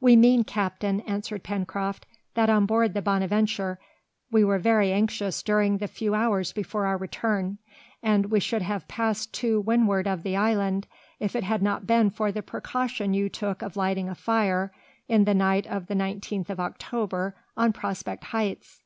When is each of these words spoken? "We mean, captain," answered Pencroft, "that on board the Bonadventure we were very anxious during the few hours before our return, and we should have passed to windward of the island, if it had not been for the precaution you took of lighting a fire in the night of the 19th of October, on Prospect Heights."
"We 0.00 0.16
mean, 0.16 0.42
captain," 0.42 1.02
answered 1.02 1.44
Pencroft, 1.44 2.04
"that 2.34 2.50
on 2.50 2.66
board 2.66 2.94
the 2.94 3.00
Bonadventure 3.00 3.78
we 4.28 4.42
were 4.42 4.58
very 4.58 4.90
anxious 4.92 5.40
during 5.40 5.78
the 5.78 5.86
few 5.86 6.16
hours 6.16 6.52
before 6.52 6.86
our 6.86 6.96
return, 6.98 7.58
and 8.02 8.26
we 8.26 8.40
should 8.40 8.62
have 8.62 8.88
passed 8.88 9.32
to 9.34 9.60
windward 9.60 10.08
of 10.08 10.24
the 10.24 10.34
island, 10.36 10.88
if 11.20 11.36
it 11.36 11.44
had 11.44 11.62
not 11.62 11.86
been 11.86 12.10
for 12.10 12.32
the 12.32 12.42
precaution 12.42 13.14
you 13.14 13.28
took 13.28 13.62
of 13.62 13.76
lighting 13.76 14.08
a 14.08 14.16
fire 14.16 14.72
in 15.06 15.22
the 15.26 15.34
night 15.34 15.68
of 15.68 15.86
the 15.86 15.94
19th 15.94 16.50
of 16.50 16.58
October, 16.58 17.36
on 17.56 17.72
Prospect 17.72 18.24
Heights." 18.24 18.82